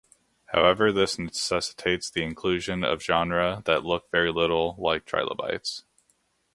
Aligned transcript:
However 0.47 0.91
this 0.91 1.19
necessitates 1.19 2.09
the 2.09 2.23
inclusion 2.23 2.83
of 2.83 3.03
genera 3.03 3.61
that 3.65 3.85
look 3.85 4.09
very 4.09 4.31
little 4.31 4.75
like 4.79 5.05
trilobites. 5.05 5.83